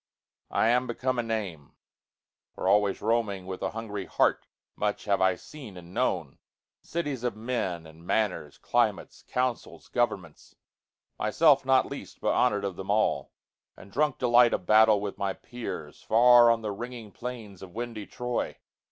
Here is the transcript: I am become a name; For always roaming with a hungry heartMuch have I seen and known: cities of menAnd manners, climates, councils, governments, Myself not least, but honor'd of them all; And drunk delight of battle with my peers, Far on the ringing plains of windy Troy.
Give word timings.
I 0.49 0.69
am 0.69 0.87
become 0.87 1.19
a 1.19 1.21
name; 1.21 1.73
For 2.55 2.67
always 2.67 3.03
roaming 3.03 3.45
with 3.45 3.61
a 3.61 3.69
hungry 3.69 4.07
heartMuch 4.07 5.05
have 5.05 5.21
I 5.21 5.35
seen 5.35 5.77
and 5.77 5.93
known: 5.93 6.39
cities 6.81 7.23
of 7.23 7.35
menAnd 7.35 7.97
manners, 8.03 8.57
climates, 8.57 9.23
councils, 9.27 9.89
governments, 9.89 10.55
Myself 11.19 11.63
not 11.67 11.85
least, 11.85 12.19
but 12.19 12.33
honor'd 12.33 12.65
of 12.65 12.77
them 12.77 12.89
all; 12.89 13.31
And 13.77 13.91
drunk 13.91 14.17
delight 14.17 14.55
of 14.55 14.65
battle 14.65 14.99
with 14.99 15.19
my 15.19 15.33
peers, 15.33 16.01
Far 16.01 16.49
on 16.49 16.63
the 16.63 16.71
ringing 16.71 17.11
plains 17.11 17.61
of 17.61 17.75
windy 17.75 18.07
Troy. 18.07 18.57